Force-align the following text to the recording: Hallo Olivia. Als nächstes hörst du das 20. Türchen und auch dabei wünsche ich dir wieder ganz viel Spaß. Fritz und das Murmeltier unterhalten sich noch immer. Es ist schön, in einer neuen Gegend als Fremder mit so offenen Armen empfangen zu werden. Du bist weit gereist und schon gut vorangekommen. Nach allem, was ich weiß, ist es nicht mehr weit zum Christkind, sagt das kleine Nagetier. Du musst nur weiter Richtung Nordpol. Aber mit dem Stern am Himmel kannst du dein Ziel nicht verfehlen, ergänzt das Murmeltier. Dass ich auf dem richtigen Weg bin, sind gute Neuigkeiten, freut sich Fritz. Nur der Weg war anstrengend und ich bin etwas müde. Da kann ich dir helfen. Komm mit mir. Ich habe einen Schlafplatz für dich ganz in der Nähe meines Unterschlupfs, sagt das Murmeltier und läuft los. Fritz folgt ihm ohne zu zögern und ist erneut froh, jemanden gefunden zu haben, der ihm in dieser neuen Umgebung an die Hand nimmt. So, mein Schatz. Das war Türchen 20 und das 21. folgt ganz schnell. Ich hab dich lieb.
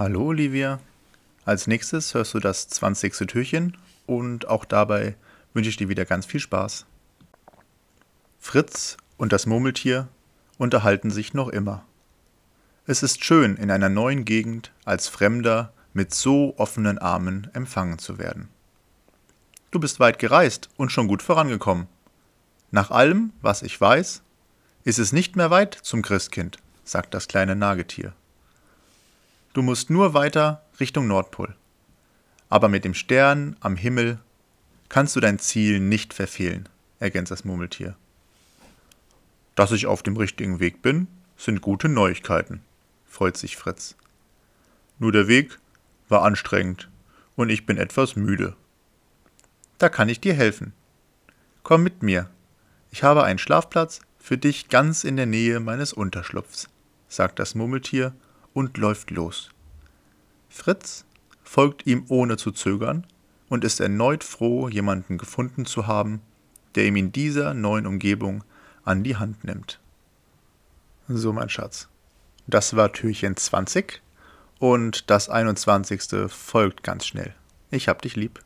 Hallo 0.00 0.28
Olivia. 0.28 0.80
Als 1.44 1.66
nächstes 1.66 2.14
hörst 2.14 2.32
du 2.32 2.38
das 2.38 2.68
20. 2.68 3.18
Türchen 3.28 3.76
und 4.06 4.48
auch 4.48 4.64
dabei 4.64 5.14
wünsche 5.52 5.68
ich 5.68 5.76
dir 5.76 5.90
wieder 5.90 6.06
ganz 6.06 6.24
viel 6.24 6.40
Spaß. 6.40 6.86
Fritz 8.38 8.96
und 9.18 9.30
das 9.34 9.44
Murmeltier 9.44 10.08
unterhalten 10.56 11.10
sich 11.10 11.34
noch 11.34 11.50
immer. 11.50 11.84
Es 12.86 13.02
ist 13.02 13.22
schön, 13.22 13.58
in 13.58 13.70
einer 13.70 13.90
neuen 13.90 14.24
Gegend 14.24 14.72
als 14.86 15.06
Fremder 15.06 15.70
mit 15.92 16.14
so 16.14 16.54
offenen 16.56 16.96
Armen 16.96 17.50
empfangen 17.52 17.98
zu 17.98 18.16
werden. 18.16 18.48
Du 19.70 19.80
bist 19.80 20.00
weit 20.00 20.18
gereist 20.18 20.70
und 20.78 20.90
schon 20.90 21.08
gut 21.08 21.20
vorangekommen. 21.20 21.88
Nach 22.70 22.90
allem, 22.90 23.34
was 23.42 23.60
ich 23.60 23.78
weiß, 23.78 24.22
ist 24.82 24.98
es 24.98 25.12
nicht 25.12 25.36
mehr 25.36 25.50
weit 25.50 25.74
zum 25.74 26.00
Christkind, 26.00 26.56
sagt 26.84 27.12
das 27.12 27.28
kleine 27.28 27.54
Nagetier. 27.54 28.14
Du 29.52 29.62
musst 29.62 29.90
nur 29.90 30.14
weiter 30.14 30.62
Richtung 30.78 31.08
Nordpol. 31.08 31.56
Aber 32.48 32.68
mit 32.68 32.84
dem 32.84 32.94
Stern 32.94 33.56
am 33.60 33.74
Himmel 33.74 34.20
kannst 34.88 35.16
du 35.16 35.20
dein 35.20 35.40
Ziel 35.40 35.80
nicht 35.80 36.14
verfehlen, 36.14 36.68
ergänzt 37.00 37.32
das 37.32 37.44
Murmeltier. 37.44 37.96
Dass 39.56 39.72
ich 39.72 39.86
auf 39.86 40.04
dem 40.04 40.16
richtigen 40.16 40.60
Weg 40.60 40.82
bin, 40.82 41.08
sind 41.36 41.62
gute 41.62 41.88
Neuigkeiten, 41.88 42.62
freut 43.06 43.36
sich 43.36 43.56
Fritz. 43.56 43.96
Nur 45.00 45.10
der 45.10 45.26
Weg 45.26 45.58
war 46.08 46.22
anstrengend 46.22 46.88
und 47.34 47.50
ich 47.50 47.66
bin 47.66 47.76
etwas 47.76 48.14
müde. 48.14 48.54
Da 49.78 49.88
kann 49.88 50.08
ich 50.08 50.20
dir 50.20 50.34
helfen. 50.34 50.74
Komm 51.64 51.82
mit 51.82 52.02
mir. 52.02 52.30
Ich 52.92 53.02
habe 53.02 53.24
einen 53.24 53.38
Schlafplatz 53.38 54.00
für 54.18 54.38
dich 54.38 54.68
ganz 54.68 55.02
in 55.02 55.16
der 55.16 55.26
Nähe 55.26 55.58
meines 55.58 55.92
Unterschlupfs, 55.92 56.68
sagt 57.08 57.38
das 57.38 57.54
Murmeltier 57.56 58.14
und 58.52 58.76
läuft 58.76 59.10
los. 59.10 59.50
Fritz 60.48 61.04
folgt 61.42 61.86
ihm 61.86 62.04
ohne 62.08 62.36
zu 62.36 62.50
zögern 62.50 63.06
und 63.48 63.64
ist 63.64 63.80
erneut 63.80 64.24
froh, 64.24 64.68
jemanden 64.68 65.18
gefunden 65.18 65.66
zu 65.66 65.86
haben, 65.86 66.20
der 66.74 66.86
ihm 66.86 66.96
in 66.96 67.12
dieser 67.12 67.54
neuen 67.54 67.86
Umgebung 67.86 68.44
an 68.84 69.02
die 69.02 69.16
Hand 69.16 69.44
nimmt. 69.44 69.80
So, 71.08 71.32
mein 71.32 71.48
Schatz. 71.48 71.88
Das 72.46 72.76
war 72.76 72.92
Türchen 72.92 73.36
20 73.36 74.00
und 74.58 75.10
das 75.10 75.28
21. 75.28 76.30
folgt 76.30 76.82
ganz 76.82 77.06
schnell. 77.06 77.34
Ich 77.70 77.88
hab 77.88 78.02
dich 78.02 78.16
lieb. 78.16 78.40